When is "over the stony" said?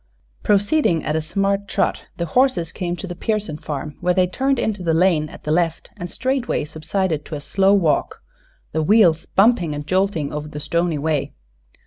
10.33-10.97